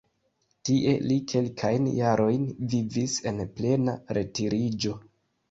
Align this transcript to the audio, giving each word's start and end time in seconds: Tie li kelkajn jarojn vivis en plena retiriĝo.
Tie 0.69 0.93
li 1.11 1.17
kelkajn 1.31 1.89
jarojn 1.97 2.47
vivis 2.73 3.19
en 3.33 3.45
plena 3.61 3.97
retiriĝo. 4.21 4.97